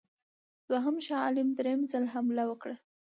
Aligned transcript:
دوهم 0.69 0.95
شاه 1.05 1.21
عالم 1.25 1.49
درېم 1.57 1.81
ځل 1.91 2.03
حمله 2.13 2.43
وکړه. 2.47 2.75